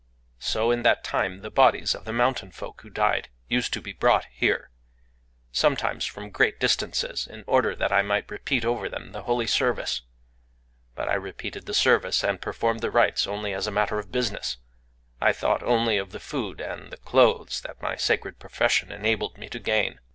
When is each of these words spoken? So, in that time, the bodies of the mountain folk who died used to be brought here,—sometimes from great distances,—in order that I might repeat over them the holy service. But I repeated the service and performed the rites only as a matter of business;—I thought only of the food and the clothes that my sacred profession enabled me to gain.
So, 0.39 0.71
in 0.71 0.81
that 0.81 1.03
time, 1.03 1.41
the 1.41 1.51
bodies 1.51 1.93
of 1.93 2.05
the 2.05 2.11
mountain 2.11 2.51
folk 2.51 2.81
who 2.81 2.89
died 2.89 3.29
used 3.47 3.71
to 3.73 3.81
be 3.83 3.93
brought 3.93 4.25
here,—sometimes 4.31 6.05
from 6.07 6.31
great 6.31 6.59
distances,—in 6.59 7.43
order 7.45 7.75
that 7.75 7.91
I 7.91 8.01
might 8.01 8.31
repeat 8.31 8.65
over 8.65 8.89
them 8.89 9.11
the 9.11 9.21
holy 9.21 9.45
service. 9.45 10.01
But 10.95 11.07
I 11.07 11.13
repeated 11.13 11.67
the 11.67 11.75
service 11.75 12.23
and 12.23 12.41
performed 12.41 12.79
the 12.79 12.89
rites 12.89 13.27
only 13.27 13.53
as 13.53 13.67
a 13.67 13.71
matter 13.71 13.99
of 13.99 14.11
business;—I 14.11 15.33
thought 15.33 15.61
only 15.61 15.99
of 15.99 16.13
the 16.13 16.19
food 16.19 16.61
and 16.61 16.89
the 16.91 16.97
clothes 16.97 17.61
that 17.61 17.79
my 17.83 17.95
sacred 17.95 18.39
profession 18.39 18.91
enabled 18.91 19.37
me 19.37 19.49
to 19.49 19.59
gain. 19.59 19.99